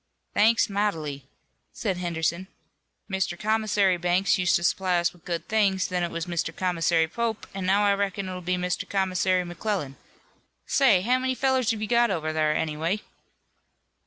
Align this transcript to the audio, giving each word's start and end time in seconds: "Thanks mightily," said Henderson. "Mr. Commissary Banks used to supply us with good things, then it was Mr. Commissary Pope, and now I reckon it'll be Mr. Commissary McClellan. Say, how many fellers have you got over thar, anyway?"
"Thanks 0.33 0.67
mightily," 0.67 1.27
said 1.73 1.97
Henderson. 1.97 2.47
"Mr. 3.07 3.37
Commissary 3.37 3.97
Banks 3.97 4.39
used 4.39 4.55
to 4.55 4.63
supply 4.63 4.97
us 4.97 5.13
with 5.13 5.25
good 5.25 5.47
things, 5.47 5.89
then 5.89 6.01
it 6.01 6.09
was 6.09 6.25
Mr. 6.25 6.55
Commissary 6.55 7.07
Pope, 7.07 7.45
and 7.53 7.67
now 7.67 7.85
I 7.85 7.93
reckon 7.93 8.27
it'll 8.27 8.41
be 8.41 8.55
Mr. 8.57 8.89
Commissary 8.89 9.43
McClellan. 9.45 9.97
Say, 10.65 11.01
how 11.01 11.19
many 11.19 11.35
fellers 11.35 11.69
have 11.69 11.83
you 11.83 11.87
got 11.87 12.09
over 12.09 12.33
thar, 12.33 12.51
anyway?" 12.51 13.01